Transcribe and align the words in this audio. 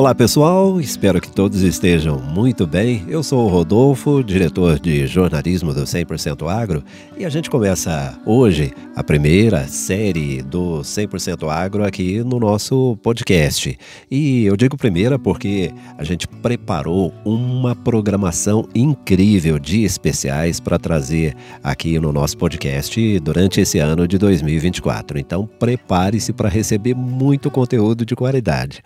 Olá 0.00 0.14
pessoal, 0.14 0.80
espero 0.80 1.20
que 1.20 1.30
todos 1.30 1.60
estejam 1.60 2.18
muito 2.18 2.66
bem. 2.66 3.04
Eu 3.06 3.22
sou 3.22 3.44
o 3.44 3.48
Rodolfo, 3.50 4.24
diretor 4.24 4.80
de 4.80 5.06
jornalismo 5.06 5.74
do 5.74 5.82
100% 5.82 6.48
Agro, 6.50 6.82
e 7.18 7.26
a 7.26 7.28
gente 7.28 7.50
começa 7.50 8.18
hoje 8.24 8.72
a 8.96 9.04
primeira 9.04 9.68
série 9.68 10.40
do 10.40 10.80
100% 10.80 11.46
Agro 11.50 11.84
aqui 11.84 12.24
no 12.24 12.40
nosso 12.40 12.96
podcast. 13.02 13.78
E 14.10 14.46
eu 14.46 14.56
digo 14.56 14.74
primeira 14.74 15.18
porque 15.18 15.70
a 15.98 16.02
gente 16.02 16.26
preparou 16.26 17.12
uma 17.22 17.76
programação 17.76 18.66
incrível 18.74 19.58
de 19.58 19.84
especiais 19.84 20.58
para 20.58 20.78
trazer 20.78 21.36
aqui 21.62 21.98
no 21.98 22.10
nosso 22.10 22.38
podcast 22.38 23.20
durante 23.20 23.60
esse 23.60 23.78
ano 23.78 24.08
de 24.08 24.16
2024. 24.16 25.18
Então 25.18 25.46
prepare-se 25.58 26.32
para 26.32 26.48
receber 26.48 26.94
muito 26.94 27.50
conteúdo 27.50 28.06
de 28.06 28.16
qualidade. 28.16 28.82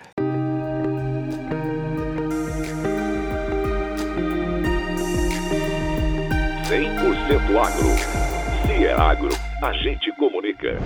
100% 7.25 7.59
agro. 7.59 7.89
Se 8.67 8.85
é 8.85 8.93
agro, 8.93 9.31
a 9.63 9.73
gente 9.73 10.13
comunica. 10.17 10.79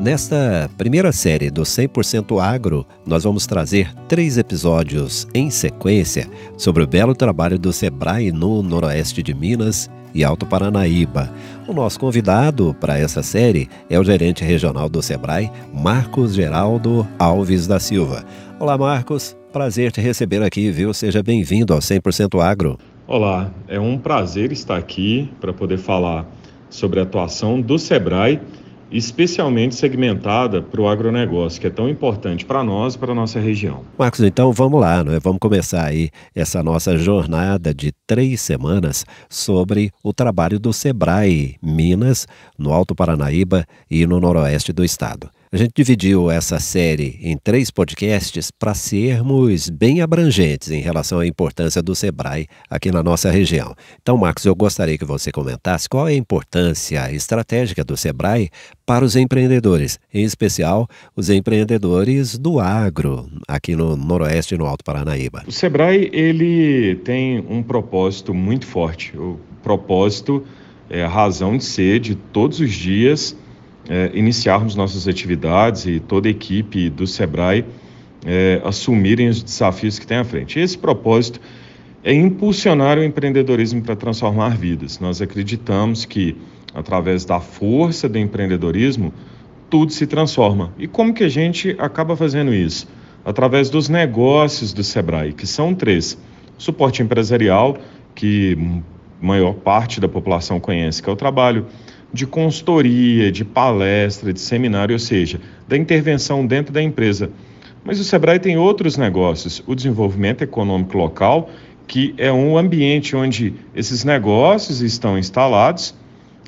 Nesta 0.00 0.70
primeira 0.78 1.12
série 1.12 1.50
do 1.50 1.62
100% 1.62 2.42
Agro, 2.42 2.86
nós 3.04 3.24
vamos 3.24 3.46
trazer 3.46 3.92
três 4.08 4.38
episódios 4.38 5.28
em 5.34 5.50
sequência 5.50 6.30
sobre 6.56 6.82
o 6.82 6.86
belo 6.86 7.14
trabalho 7.14 7.58
do 7.58 7.72
Sebrae 7.74 8.32
no 8.32 8.62
Noroeste 8.62 9.22
de 9.22 9.34
Minas 9.34 9.90
e 10.14 10.24
Alto 10.24 10.46
Paranaíba. 10.46 11.30
O 11.68 11.74
nosso 11.74 12.00
convidado 12.00 12.74
para 12.80 12.98
essa 12.98 13.22
série 13.22 13.68
é 13.90 14.00
o 14.00 14.04
gerente 14.04 14.42
regional 14.42 14.88
do 14.88 15.02
Sebrae, 15.02 15.50
Marcos 15.74 16.34
Geraldo 16.34 17.06
Alves 17.18 17.66
da 17.66 17.78
Silva. 17.78 18.24
Olá, 18.58 18.78
Marcos. 18.78 19.36
Prazer 19.52 19.92
te 19.92 20.00
receber 20.00 20.42
aqui, 20.42 20.70
viu? 20.70 20.94
Seja 20.94 21.22
bem-vindo 21.22 21.74
ao 21.74 21.80
100% 21.80 22.40
Agro. 22.40 22.78
Olá, 23.08 23.52
é 23.68 23.78
um 23.78 23.96
prazer 23.96 24.50
estar 24.50 24.76
aqui 24.76 25.32
para 25.40 25.52
poder 25.52 25.78
falar 25.78 26.26
sobre 26.68 26.98
a 26.98 27.04
atuação 27.04 27.60
do 27.60 27.78
Sebrae, 27.78 28.40
especialmente 28.90 29.76
segmentada 29.76 30.60
para 30.60 30.80
o 30.80 30.88
agronegócio, 30.88 31.60
que 31.60 31.68
é 31.68 31.70
tão 31.70 31.88
importante 31.88 32.44
para 32.44 32.64
nós 32.64 32.96
e 32.96 32.98
para 32.98 33.12
a 33.12 33.14
nossa 33.14 33.38
região. 33.38 33.82
Marcos, 33.96 34.18
então 34.22 34.52
vamos 34.52 34.80
lá, 34.80 35.04
né? 35.04 35.20
vamos 35.22 35.38
começar 35.38 35.84
aí 35.84 36.10
essa 36.34 36.64
nossa 36.64 36.98
jornada 36.98 37.72
de 37.72 37.92
três 38.08 38.40
semanas 38.40 39.06
sobre 39.30 39.92
o 40.02 40.12
trabalho 40.12 40.58
do 40.58 40.72
Sebrae 40.72 41.54
Minas, 41.62 42.26
no 42.58 42.72
Alto 42.72 42.92
Paranaíba 42.92 43.64
e 43.88 44.04
no 44.04 44.18
noroeste 44.18 44.72
do 44.72 44.84
estado. 44.84 45.30
A 45.52 45.56
gente 45.56 45.70
dividiu 45.76 46.28
essa 46.28 46.58
série 46.58 47.20
em 47.22 47.38
três 47.38 47.70
podcasts 47.70 48.50
para 48.50 48.74
sermos 48.74 49.70
bem 49.70 50.00
abrangentes 50.02 50.72
em 50.72 50.80
relação 50.80 51.20
à 51.20 51.26
importância 51.26 51.80
do 51.80 51.94
Sebrae 51.94 52.48
aqui 52.68 52.90
na 52.90 53.00
nossa 53.00 53.30
região. 53.30 53.72
Então, 54.02 54.16
Marcos, 54.16 54.44
eu 54.44 54.56
gostaria 54.56 54.98
que 54.98 55.04
você 55.04 55.30
comentasse 55.30 55.88
qual 55.88 56.08
é 56.08 56.10
a 56.10 56.16
importância 56.16 57.12
estratégica 57.12 57.84
do 57.84 57.96
Sebrae 57.96 58.50
para 58.84 59.04
os 59.04 59.14
empreendedores, 59.14 60.00
em 60.12 60.24
especial 60.24 60.88
os 61.14 61.30
empreendedores 61.30 62.36
do 62.36 62.58
agro, 62.58 63.30
aqui 63.46 63.76
no 63.76 63.96
Noroeste 63.96 64.56
e 64.56 64.58
no 64.58 64.66
Alto 64.66 64.82
Paranaíba. 64.82 65.44
O 65.46 65.52
Sebrae 65.52 66.10
ele 66.12 66.96
tem 67.04 67.38
um 67.48 67.62
propósito 67.62 68.34
muito 68.34 68.66
forte. 68.66 69.16
O 69.16 69.38
propósito 69.62 70.44
é 70.90 71.04
a 71.04 71.08
razão 71.08 71.56
de 71.56 71.64
ser 71.64 72.00
de 72.00 72.16
todos 72.16 72.58
os 72.58 72.72
dias 72.72 73.36
é, 73.88 74.10
iniciarmos 74.14 74.74
nossas 74.74 75.06
atividades 75.06 75.86
e 75.86 76.00
toda 76.00 76.28
a 76.28 76.30
equipe 76.30 76.90
do 76.90 77.06
SEBRAE 77.06 77.64
é, 78.24 78.60
assumirem 78.64 79.28
os 79.28 79.42
desafios 79.42 79.98
que 79.98 80.06
tem 80.06 80.18
à 80.18 80.24
frente. 80.24 80.58
Esse 80.58 80.76
propósito 80.76 81.40
é 82.02 82.12
impulsionar 82.12 82.98
o 82.98 83.04
empreendedorismo 83.04 83.82
para 83.82 83.96
transformar 83.96 84.56
vidas. 84.56 84.98
Nós 84.98 85.20
acreditamos 85.20 86.04
que, 86.04 86.36
através 86.74 87.24
da 87.24 87.40
força 87.40 88.08
do 88.08 88.18
empreendedorismo, 88.18 89.12
tudo 89.68 89.92
se 89.92 90.06
transforma. 90.06 90.72
E 90.78 90.86
como 90.86 91.12
que 91.12 91.24
a 91.24 91.28
gente 91.28 91.74
acaba 91.78 92.16
fazendo 92.16 92.54
isso? 92.54 92.88
Através 93.24 93.68
dos 93.70 93.88
negócios 93.88 94.72
do 94.72 94.84
Sebrae, 94.84 95.32
que 95.32 95.46
são 95.46 95.74
três: 95.74 96.16
suporte 96.56 97.02
empresarial, 97.02 97.76
que 98.14 98.56
maior 99.20 99.54
parte 99.54 100.00
da 100.00 100.08
população 100.08 100.60
conhece, 100.60 101.02
que 101.02 101.10
é 101.10 101.12
o 101.12 101.16
trabalho 101.16 101.66
de 102.16 102.26
consultoria, 102.26 103.30
de 103.30 103.44
palestra, 103.44 104.32
de 104.32 104.40
seminário, 104.40 104.94
ou 104.94 104.98
seja, 104.98 105.38
da 105.68 105.76
intervenção 105.76 106.44
dentro 106.44 106.72
da 106.72 106.82
empresa. 106.82 107.30
Mas 107.84 108.00
o 108.00 108.04
Sebrae 108.04 108.40
tem 108.40 108.56
outros 108.56 108.96
negócios, 108.96 109.62
o 109.66 109.74
desenvolvimento 109.74 110.42
econômico 110.42 110.96
local, 110.96 111.50
que 111.86 112.14
é 112.18 112.32
um 112.32 112.58
ambiente 112.58 113.14
onde 113.14 113.54
esses 113.74 114.02
negócios 114.02 114.80
estão 114.80 115.16
instalados, 115.16 115.94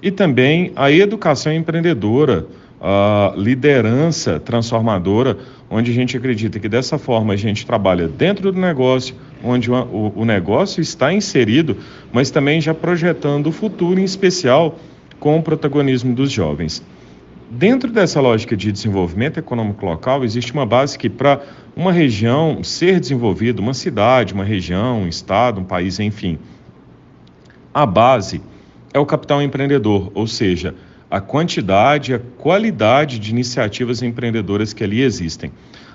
e 0.03 0.11
também 0.11 0.73
a 0.75 0.91
educação 0.91 1.53
empreendedora, 1.53 2.47
a 2.81 3.35
liderança 3.37 4.41
transformadora, 4.41 5.37
onde 5.69 5.91
a 5.91 5.95
gente 5.95 6.17
acredita 6.17 6.59
que 6.59 6.69
dessa 6.69 6.97
forma 6.97 7.35
a 7.35 7.37
gente 7.37 7.67
trabalha 7.67 8.09
dentro 8.09 8.51
do 8.51 8.59
negócio, 8.59 9.15
onde 9.43 9.71
o, 9.71 10.25
negócio 10.25 10.81
está 10.81 11.13
inserido, 11.13 11.77
mas 12.13 12.31
também 12.31 12.61
já 12.61 12.73
projetando 12.73 13.49
o 13.49 13.53
futuro, 13.53 14.01
em 14.01 14.05
especial 14.05 14.79
com 15.19 15.39
o 15.39 15.43
protagonismo 15.43 16.15
dos 16.15 16.31
jovens. 16.31 16.83
Dentro 17.51 17.91
dessa 17.91 18.21
lógica 18.21 18.57
de 18.57 18.71
desenvolvimento 18.71 19.39
econômico 19.39 19.85
local, 19.87 20.23
existe 20.23 20.53
uma 20.53 20.67
base 20.67 20.99
que, 20.99 21.09
para 21.09 21.41
uma 21.75 21.93
região 21.93 22.63
ser 22.63 23.01
desenvolvida, 23.01 23.63
uma 23.63 23.73
cidade, 23.73 24.35
uma 24.35 24.45
região, 24.45 25.03
um 25.03 25.09
estado, 25.09 25.61
um 25.61 25.65
país, 25.65 25.99
enfim, 25.99 26.39
a 27.73 27.87
base 27.87 28.43
é 28.93 28.99
o 28.99 29.07
capital 29.07 29.41
empreendedor, 29.41 30.11
ou 30.15 30.27
seja, 30.27 30.75
a 31.11 31.21
quantidade 31.21 32.13
a 32.13 32.19
qualidade 32.19 33.19
de 33.19 33.31
iniciativas 33.31 34.03
empreendedoras 34.03 34.73
que 34.73 34.85
ali 34.85 35.03
existem. 35.03 35.51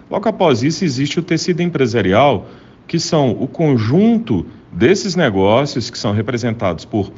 Logo 0.09 0.27
após 0.27 0.63
isso, 0.63 0.83
existe 0.83 1.19
o 1.19 1.23
tecido 1.23 1.61
empresarial, 1.61 2.47
que 2.87 2.99
são 2.99 3.31
o 3.31 3.47
conjunto 3.47 4.45
desses 4.71 5.15
negócios 5.15 5.89
que 5.89 5.97
são 5.97 6.13
representados 6.13 6.83
por 6.83 7.11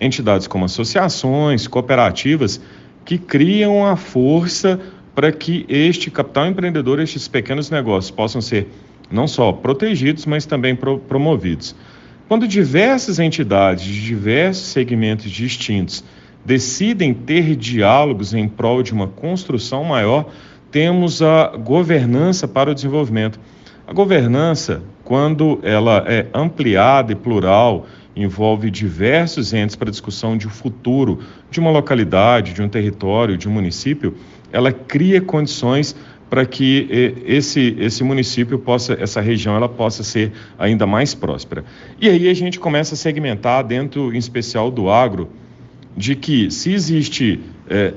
entidades 0.00 0.46
como 0.46 0.64
associações, 0.64 1.68
cooperativas, 1.68 2.60
que 3.04 3.18
criam 3.18 3.86
a 3.86 3.96
força 3.96 4.80
para 5.14 5.30
que 5.32 5.66
este 5.68 6.10
capital 6.10 6.46
empreendedor, 6.46 7.00
estes 7.00 7.28
pequenos 7.28 7.70
negócios 7.70 8.10
possam 8.10 8.40
ser 8.40 8.68
não 9.10 9.26
só 9.26 9.52
protegidos, 9.52 10.24
mas 10.24 10.46
também 10.46 10.74
pro 10.74 10.98
promovidos. 10.98 11.74
Quando 12.28 12.46
diversas 12.46 13.18
entidades 13.18 13.84
de 13.84 14.00
diversos 14.04 14.68
segmentos 14.68 15.30
distintos 15.30 16.04
decidem 16.44 17.12
ter 17.12 17.56
diálogos 17.56 18.32
em 18.32 18.48
prol 18.48 18.82
de 18.82 18.92
uma 18.92 19.08
construção 19.08 19.82
maior, 19.82 20.30
temos 20.70 21.20
a 21.22 21.48
governança 21.48 22.46
para 22.46 22.70
o 22.70 22.74
desenvolvimento. 22.74 23.40
A 23.86 23.92
governança, 23.92 24.80
quando 25.02 25.58
ela 25.64 26.04
é 26.06 26.26
ampliada 26.32 27.12
e 27.12 27.16
plural, 27.16 27.86
envolve 28.14 28.70
diversos 28.70 29.52
entes 29.52 29.76
para 29.76 29.90
discussão 29.90 30.36
de 30.36 30.46
futuro 30.46 31.20
de 31.50 31.60
uma 31.60 31.70
localidade, 31.70 32.52
de 32.52 32.62
um 32.62 32.68
território, 32.68 33.36
de 33.36 33.48
um 33.48 33.52
município, 33.52 34.14
ela 34.52 34.72
cria 34.72 35.20
condições 35.20 35.94
para 36.28 36.46
que 36.46 37.16
esse, 37.26 37.76
esse 37.78 38.04
município 38.04 38.56
possa, 38.58 38.96
essa 39.00 39.20
região, 39.20 39.56
ela 39.56 39.68
possa 39.68 40.04
ser 40.04 40.32
ainda 40.56 40.86
mais 40.86 41.12
próspera. 41.12 41.64
E 42.00 42.08
aí 42.08 42.28
a 42.28 42.34
gente 42.34 42.60
começa 42.60 42.94
a 42.94 42.96
segmentar 42.96 43.64
dentro, 43.64 44.14
em 44.14 44.18
especial 44.18 44.70
do 44.70 44.88
agro, 44.88 45.28
de 45.96 46.14
que 46.14 46.48
se 46.50 46.72
existe 46.72 47.40
é, 47.68 47.94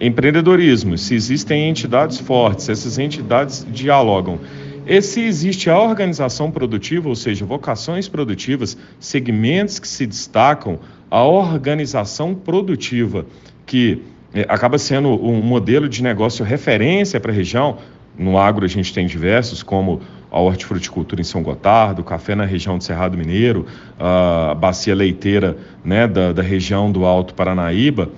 empreendedorismo, 0.00 0.96
se 0.96 1.14
existem 1.16 1.68
entidades 1.68 2.18
fortes, 2.18 2.68
essas 2.68 2.98
entidades 2.98 3.66
dialogam 3.72 4.38
e 4.86 5.00
se 5.00 5.20
existe 5.20 5.70
a 5.70 5.78
organização 5.78 6.50
produtiva, 6.50 7.08
ou 7.08 7.14
seja, 7.14 7.44
vocações 7.44 8.08
produtivas, 8.08 8.76
segmentos 8.98 9.78
que 9.78 9.88
se 9.88 10.06
destacam, 10.06 10.78
a 11.10 11.22
organização 11.22 12.34
produtiva, 12.34 13.26
que 13.66 14.02
é, 14.34 14.46
acaba 14.48 14.78
sendo 14.78 15.08
um 15.08 15.42
modelo 15.42 15.88
de 15.88 16.02
negócio 16.02 16.44
referência 16.44 17.20
para 17.20 17.30
a 17.30 17.34
região. 17.34 17.78
No 18.18 18.38
agro 18.38 18.64
a 18.64 18.68
gente 18.68 18.92
tem 18.92 19.06
diversos, 19.06 19.62
como 19.62 20.00
a 20.30 20.40
hortifruticultura 20.40 21.20
em 21.20 21.24
São 21.24 21.42
Gotardo, 21.42 22.02
café 22.02 22.34
na 22.34 22.44
região 22.44 22.78
do 22.78 22.84
Cerrado 22.84 23.16
Mineiro, 23.16 23.66
a 23.98 24.54
bacia 24.54 24.94
leiteira 24.94 25.56
né, 25.84 26.06
da, 26.06 26.32
da 26.32 26.42
região 26.42 26.90
do 26.90 27.04
Alto 27.04 27.34
Paranaíba 27.34 28.10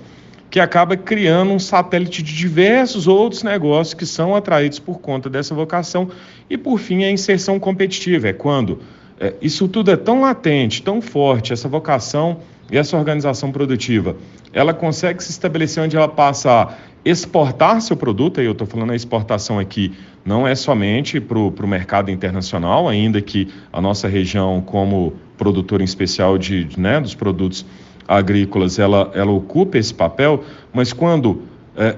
que 0.55 0.59
acaba 0.61 0.95
criando 0.95 1.51
um 1.51 1.59
satélite 1.59 2.23
de 2.23 2.33
diversos 2.33 3.09
outros 3.09 3.43
negócios 3.43 3.93
que 3.93 4.05
são 4.05 4.33
atraídos 4.33 4.79
por 4.79 5.01
conta 5.01 5.29
dessa 5.29 5.53
vocação. 5.53 6.07
E, 6.49 6.57
por 6.57 6.79
fim, 6.79 7.03
a 7.03 7.11
inserção 7.11 7.59
competitiva 7.59 8.29
é 8.29 8.31
quando 8.31 8.79
é, 9.19 9.33
isso 9.41 9.67
tudo 9.67 9.91
é 9.91 9.97
tão 9.97 10.21
latente, 10.21 10.81
tão 10.81 11.01
forte, 11.01 11.51
essa 11.51 11.67
vocação 11.67 12.37
e 12.71 12.77
essa 12.77 12.95
organização 12.95 13.51
produtiva, 13.51 14.15
ela 14.53 14.73
consegue 14.73 15.21
se 15.21 15.29
estabelecer 15.29 15.83
onde 15.83 15.97
ela 15.97 16.07
passa 16.07 16.49
a 16.49 16.73
exportar 17.03 17.81
seu 17.81 17.97
produto, 17.97 18.39
e 18.39 18.45
eu 18.45 18.53
estou 18.53 18.65
falando 18.65 18.91
a 18.91 18.95
exportação 18.95 19.59
aqui, 19.59 19.91
não 20.23 20.47
é 20.47 20.55
somente 20.55 21.19
para 21.19 21.37
o 21.37 21.67
mercado 21.67 22.09
internacional, 22.09 22.87
ainda 22.87 23.21
que 23.21 23.49
a 23.73 23.81
nossa 23.81 24.07
região, 24.07 24.61
como 24.61 25.15
produtora 25.37 25.83
em 25.83 25.85
especial 25.85 26.37
de, 26.37 26.65
né, 26.77 27.01
dos 27.01 27.13
produtos 27.13 27.65
agrícolas, 28.07 28.79
ela, 28.79 29.11
ela 29.13 29.31
ocupa 29.31 29.77
esse 29.77 29.93
papel, 29.93 30.43
mas 30.73 30.93
quando 30.93 31.43
é, 31.75 31.95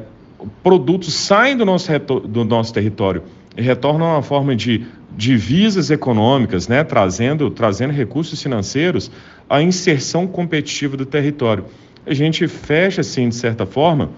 produtos 0.63 1.13
saem 1.13 1.57
do 1.57 1.65
nosso, 1.65 1.91
do 1.99 2.45
nosso 2.45 2.73
território 2.73 3.23
e 3.55 3.61
retornam 3.61 4.07
a 4.07 4.13
uma 4.15 4.21
forma 4.21 4.55
de 4.55 4.85
divisas 5.15 5.89
econômicas, 5.89 6.67
né, 6.67 6.83
trazendo, 6.83 7.49
trazendo 7.49 7.91
recursos 7.91 8.41
financeiros, 8.41 9.09
a 9.49 9.61
inserção 9.61 10.27
competitiva 10.27 10.95
do 10.95 11.05
território. 11.05 11.65
A 12.05 12.13
gente 12.13 12.47
fecha, 12.47 13.01
assim, 13.01 13.29
de 13.29 13.35
certa 13.35 13.65
forma, 13.65 14.11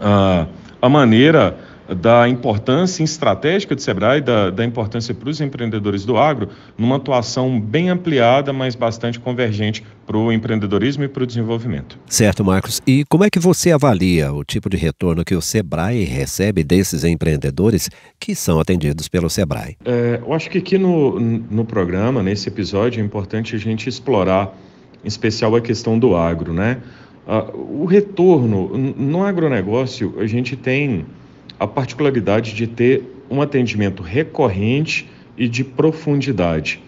a, 0.00 0.46
a 0.82 0.88
maneira 0.88 1.58
da 1.94 2.28
importância 2.28 3.02
estratégica 3.02 3.74
do 3.74 3.80
Sebrae, 3.80 4.20
da, 4.20 4.50
da 4.50 4.64
importância 4.64 5.14
para 5.14 5.28
os 5.28 5.40
empreendedores 5.40 6.04
do 6.04 6.18
agro, 6.18 6.50
numa 6.76 6.96
atuação 6.96 7.58
bem 7.58 7.88
ampliada, 7.88 8.52
mas 8.52 8.74
bastante 8.74 9.18
convergente 9.18 9.82
para 10.06 10.16
o 10.16 10.30
empreendedorismo 10.32 11.04
e 11.04 11.08
para 11.08 11.22
o 11.22 11.26
desenvolvimento. 11.26 11.98
Certo, 12.06 12.44
Marcos. 12.44 12.80
E 12.86 13.04
como 13.08 13.24
é 13.24 13.30
que 13.30 13.38
você 13.38 13.72
avalia 13.72 14.32
o 14.32 14.44
tipo 14.44 14.68
de 14.68 14.76
retorno 14.76 15.24
que 15.24 15.34
o 15.34 15.40
Sebrae 15.40 16.04
recebe 16.04 16.62
desses 16.62 17.04
empreendedores 17.04 17.90
que 18.20 18.34
são 18.34 18.60
atendidos 18.60 19.08
pelo 19.08 19.30
Sebrae? 19.30 19.76
É, 19.84 20.20
eu 20.20 20.32
acho 20.34 20.50
que 20.50 20.58
aqui 20.58 20.78
no, 20.78 21.18
no 21.18 21.64
programa, 21.64 22.22
nesse 22.22 22.48
episódio, 22.48 23.00
é 23.00 23.04
importante 23.04 23.56
a 23.56 23.58
gente 23.58 23.88
explorar, 23.88 24.54
em 25.02 25.08
especial, 25.08 25.56
a 25.56 25.60
questão 25.60 25.98
do 25.98 26.16
agro, 26.16 26.52
né? 26.52 26.78
Uh, 27.26 27.82
o 27.82 27.84
retorno 27.84 28.70
no 28.96 29.22
agronegócio, 29.22 30.14
a 30.18 30.26
gente 30.26 30.56
tem 30.56 31.04
a 31.58 31.66
particularidade 31.66 32.54
de 32.54 32.66
ter 32.66 33.02
um 33.30 33.42
atendimento 33.42 34.02
recorrente 34.02 35.08
e 35.36 35.48
de 35.48 35.62
profundidade. 35.62 36.80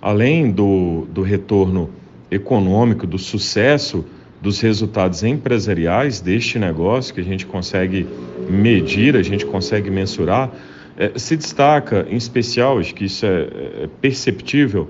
Além 0.00 0.50
do, 0.50 1.06
do 1.12 1.22
retorno 1.22 1.90
econômico, 2.30 3.06
do 3.06 3.18
sucesso 3.18 4.04
dos 4.40 4.60
resultados 4.60 5.24
empresariais 5.24 6.20
deste 6.20 6.58
negócio, 6.58 7.12
que 7.12 7.20
a 7.20 7.24
gente 7.24 7.44
consegue 7.44 8.06
medir, 8.48 9.16
a 9.16 9.22
gente 9.22 9.44
consegue 9.44 9.90
mensurar, 9.90 10.52
é, 10.96 11.12
se 11.16 11.36
destaca, 11.36 12.06
em 12.08 12.16
especial, 12.16 12.78
acho 12.78 12.94
que 12.94 13.06
isso 13.06 13.26
é, 13.26 13.48
é 13.84 13.88
perceptível, 14.00 14.88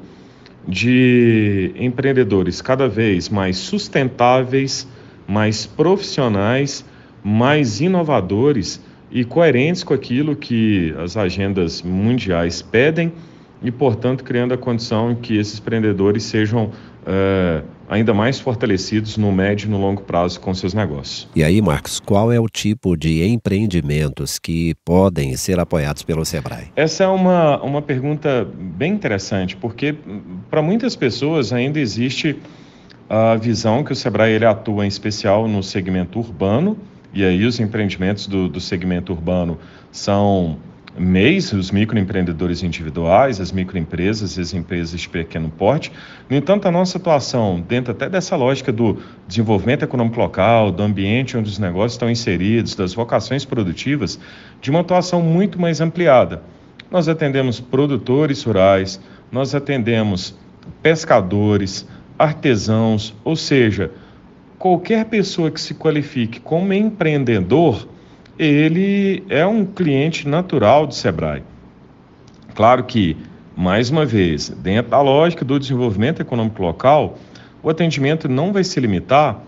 de 0.67 1.73
empreendedores 1.76 2.61
cada 2.61 2.87
vez 2.87 3.31
mais 3.31 3.56
sustentáveis 3.56 4.87
mais 5.29 5.67
profissionais, 5.67 6.82
mais 7.23 7.82
inovadores 7.82 8.81
e 9.10 9.25
coerentes 9.25 9.82
com 9.82 9.94
aquilo 9.94 10.37
que 10.37 10.94
as 10.99 11.16
agendas 11.16 11.82
mundiais 11.82 12.62
pedem 12.62 13.12
e, 13.62 13.70
portanto, 13.70 14.22
criando 14.22 14.55
a 14.55 14.58
condição 14.58 15.14
que 15.14 15.37
esses 15.37 15.58
empreendedores 15.58 16.22
sejam 16.22 16.70
é, 17.06 17.62
ainda 17.88 18.12
mais 18.12 18.38
fortalecidos 18.38 19.16
no 19.16 19.32
médio 19.32 19.66
e 19.66 19.70
no 19.70 19.78
longo 19.78 20.02
prazo 20.02 20.38
com 20.38 20.52
seus 20.55 20.75
negócios. 20.75 21.28
E 21.34 21.43
aí, 21.43 21.60
Marcos, 21.60 21.99
qual 21.99 22.31
é 22.31 22.38
o 22.38 22.46
tipo 22.46 22.96
de 22.96 23.26
empreendimentos 23.26 24.38
que 24.38 24.75
podem 24.84 25.37
ser 25.37 25.58
apoiados 25.58 26.02
pelo 26.02 26.25
Sebrae? 26.25 26.66
Essa 26.76 27.05
é 27.05 27.08
uma, 27.08 27.60
uma 27.62 27.82
pergunta 27.82 28.46
bem 28.55 28.93
interessante, 28.93 29.56
porque 29.56 29.94
para 30.50 30.60
muitas 30.60 30.94
pessoas 30.94 31.52
ainda 31.52 31.81
existe 31.81 32.37
a 33.08 33.37
visão 33.37 33.82
que 33.82 33.93
o 33.93 33.96
Sebrae 33.96 34.34
ele 34.34 34.44
atua 34.44 34.84
em 34.84 34.88
especial 34.88 35.49
no 35.49 35.62
segmento 35.62 36.19
urbano, 36.19 36.76
e 37.12 37.25
aí 37.25 37.44
os 37.44 37.58
empreendimentos 37.58 38.26
do, 38.26 38.49
do 38.49 38.60
segmento 38.60 39.12
urbano 39.12 39.58
são 39.90 40.58
MEIs, 40.99 41.52
os 41.52 41.70
microempreendedores 41.70 42.62
individuais, 42.62 43.40
as 43.40 43.52
microempresas 43.52 44.37
e 44.37 44.40
as 44.40 44.52
empresas 44.52 45.00
de 45.00 45.08
pequeno 45.08 45.49
porte. 45.49 45.93
No 46.28 46.37
entanto, 46.37 46.66
a 46.66 46.70
nossa 46.70 46.99
atuação, 46.99 47.64
dentro 47.66 47.93
até 47.93 48.08
dessa 48.08 48.34
lógica 48.37 48.72
do 48.72 48.99
desenvolvimento 49.26 49.84
econômico 49.84 50.19
local, 50.19 50.72
do 50.72 50.82
ambiente 50.82 51.37
onde 51.37 51.49
os 51.49 51.58
negócios 51.58 51.93
estão 51.93 52.10
inseridos, 52.10 52.75
das 52.75 52.94
vocações 52.94 53.44
produtivas, 53.44 54.19
de 54.60 54.70
uma 54.70 54.81
atuação 54.81 55.22
muito 55.22 55.60
mais 55.60 55.81
ampliada. 55.81 56.43
Nós 56.90 57.08
atendemos 57.08 57.60
produtores 57.60 58.43
rurais, 58.43 59.00
nós 59.31 59.55
atendemos 59.55 60.37
pescadores, 60.82 61.87
artesãos, 62.19 63.14
ou 63.25 63.37
seja, 63.37 63.90
qualquer 64.58 65.05
pessoa 65.05 65.50
que 65.50 65.60
se 65.60 65.75
qualifique 65.75 66.40
como 66.40 66.72
empreendedor, 66.72 67.88
ele 68.38 69.25
é 69.28 69.46
um 69.46 69.64
cliente 69.64 70.26
natural 70.26 70.87
do 70.87 70.94
Sebrae. 70.94 71.43
Claro 72.55 72.84
que, 72.84 73.16
mais 73.56 73.88
uma 73.88 74.05
vez, 74.05 74.49
dentro 74.49 74.90
da 74.90 75.00
lógica 75.00 75.44
do 75.44 75.58
desenvolvimento 75.58 76.20
econômico 76.20 76.60
local, 76.60 77.16
o 77.62 77.70
atendimento 77.70 78.28
não 78.28 78.52
vai 78.52 78.64
se 78.64 78.78
limitar 78.81 79.40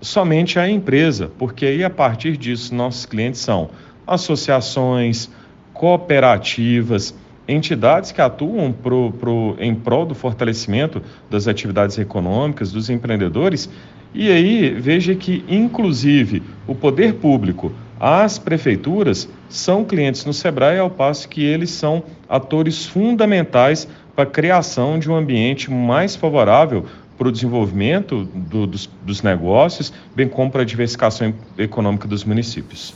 somente 0.00 0.58
à 0.58 0.68
empresa, 0.68 1.30
porque 1.38 1.66
aí 1.66 1.82
a 1.82 1.90
partir 1.90 2.36
disso 2.36 2.74
nossos 2.74 3.04
clientes 3.06 3.40
são 3.40 3.70
associações, 4.06 5.30
cooperativas, 5.72 7.14
entidades 7.48 8.12
que 8.12 8.20
atuam 8.20 8.70
pro, 8.70 9.10
pro, 9.12 9.56
em 9.58 9.74
prol 9.74 10.04
do 10.04 10.14
fortalecimento 10.14 11.02
das 11.30 11.48
atividades 11.48 11.98
econômicas, 11.98 12.70
dos 12.70 12.90
empreendedores. 12.90 13.68
E 14.14 14.30
aí, 14.30 14.70
veja 14.70 15.14
que, 15.14 15.44
inclusive, 15.48 16.42
o 16.66 16.74
poder 16.74 17.14
público, 17.14 17.72
as 17.98 18.38
prefeituras, 18.38 19.28
são 19.48 19.84
clientes 19.84 20.24
no 20.24 20.32
SEBRAE, 20.32 20.78
ao 20.78 20.90
passo 20.90 21.28
que 21.28 21.42
eles 21.42 21.70
são 21.70 22.02
atores 22.28 22.84
fundamentais 22.86 23.88
para 24.14 24.24
a 24.24 24.26
criação 24.26 24.98
de 24.98 25.10
um 25.10 25.16
ambiente 25.16 25.70
mais 25.70 26.14
favorável 26.14 26.84
para 27.16 27.28
o 27.28 27.32
desenvolvimento 27.32 28.24
do, 28.24 28.66
dos, 28.66 28.88
dos 29.02 29.22
negócios, 29.22 29.92
bem 30.14 30.28
como 30.28 30.50
para 30.50 30.62
a 30.62 30.64
diversificação 30.64 31.34
econômica 31.58 32.06
dos 32.06 32.24
municípios. 32.24 32.94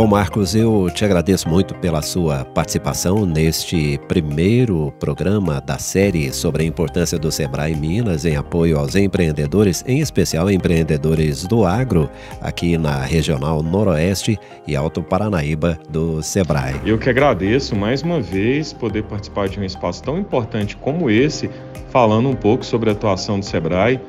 Bom, 0.00 0.06
Marcos, 0.06 0.54
eu 0.54 0.88
te 0.88 1.04
agradeço 1.04 1.46
muito 1.46 1.74
pela 1.74 2.00
sua 2.00 2.42
participação 2.42 3.26
neste 3.26 4.00
primeiro 4.08 4.90
programa 4.98 5.60
da 5.60 5.76
série 5.76 6.32
sobre 6.32 6.62
a 6.62 6.66
importância 6.66 7.18
do 7.18 7.30
Sebrae 7.30 7.76
Minas 7.76 8.24
em 8.24 8.34
apoio 8.34 8.78
aos 8.78 8.96
empreendedores, 8.96 9.84
em 9.86 10.00
especial 10.00 10.50
empreendedores 10.50 11.46
do 11.46 11.66
agro, 11.66 12.08
aqui 12.40 12.78
na 12.78 13.02
Regional 13.02 13.62
Noroeste 13.62 14.38
e 14.66 14.74
Alto 14.74 15.02
Paranaíba 15.02 15.78
do 15.90 16.22
Sebrae. 16.22 16.80
Eu 16.86 16.96
que 16.96 17.10
agradeço 17.10 17.76
mais 17.76 18.00
uma 18.00 18.22
vez 18.22 18.72
poder 18.72 19.02
participar 19.02 19.50
de 19.50 19.60
um 19.60 19.64
espaço 19.64 20.02
tão 20.02 20.18
importante 20.18 20.78
como 20.78 21.10
esse, 21.10 21.50
falando 21.90 22.26
um 22.26 22.34
pouco 22.34 22.64
sobre 22.64 22.88
a 22.88 22.94
atuação 22.94 23.38
do 23.38 23.44
Sebrae 23.44 24.00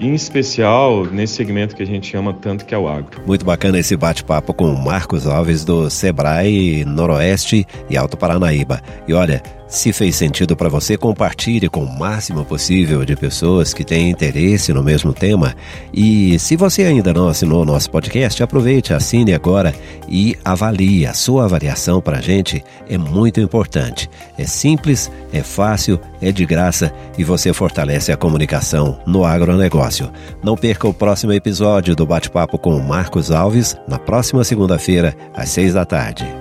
em 0.00 0.14
especial 0.14 1.04
nesse 1.04 1.34
segmento 1.34 1.76
que 1.76 1.82
a 1.82 1.86
gente 1.86 2.16
ama 2.16 2.32
tanto 2.32 2.64
que 2.64 2.74
é 2.74 2.78
o 2.78 2.88
agro. 2.88 3.20
Muito 3.26 3.44
bacana 3.44 3.78
esse 3.78 3.96
bate-papo 3.96 4.54
com 4.54 4.74
Marcos 4.74 5.26
Alves 5.26 5.64
do 5.64 5.90
Sebrae 5.90 6.84
Noroeste 6.84 7.66
e 7.88 7.96
Alto 7.96 8.16
Paranaíba. 8.16 8.80
E 9.06 9.12
olha, 9.12 9.42
se 9.70 9.92
fez 9.92 10.16
sentido 10.16 10.56
para 10.56 10.68
você, 10.68 10.96
compartilhe 10.96 11.68
com 11.68 11.84
o 11.84 11.98
máximo 11.98 12.44
possível 12.44 13.04
de 13.04 13.14
pessoas 13.14 13.72
que 13.72 13.84
têm 13.84 14.10
interesse 14.10 14.72
no 14.72 14.82
mesmo 14.82 15.12
tema. 15.12 15.54
E 15.94 16.36
se 16.40 16.56
você 16.56 16.82
ainda 16.82 17.14
não 17.14 17.28
assinou 17.28 17.62
o 17.62 17.64
nosso 17.64 17.88
podcast, 17.88 18.42
aproveite, 18.42 18.92
assine 18.92 19.32
agora 19.32 19.72
e 20.08 20.36
avalie. 20.44 21.06
A 21.06 21.14
sua 21.14 21.44
avaliação 21.44 22.00
para 22.00 22.18
a 22.18 22.20
gente 22.20 22.64
é 22.88 22.98
muito 22.98 23.40
importante. 23.40 24.10
É 24.36 24.44
simples, 24.44 25.08
é 25.32 25.40
fácil, 25.40 26.00
é 26.20 26.32
de 26.32 26.44
graça 26.44 26.92
e 27.16 27.22
você 27.22 27.52
fortalece 27.52 28.10
a 28.10 28.16
comunicação 28.16 28.98
no 29.06 29.24
agronegócio. 29.24 30.10
Não 30.42 30.56
perca 30.56 30.88
o 30.88 30.92
próximo 30.92 31.32
episódio 31.32 31.94
do 31.94 32.04
Bate-Papo 32.04 32.58
com 32.58 32.74
o 32.74 32.82
Marcos 32.82 33.30
Alves 33.30 33.76
na 33.86 34.00
próxima 34.00 34.42
segunda-feira, 34.42 35.14
às 35.32 35.48
seis 35.50 35.74
da 35.74 35.84
tarde. 35.84 36.39